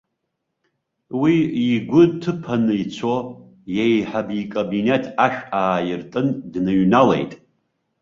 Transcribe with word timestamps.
Уи, 1.21 1.35
игәы 1.73 2.03
ҭыԥаны 2.21 2.73
ицо, 2.83 3.15
иеиҳаб 3.75 4.27
икабинет 4.41 5.03
ашә 5.25 5.41
ааиртын 5.61 6.27
дныҩналеит. 6.51 7.31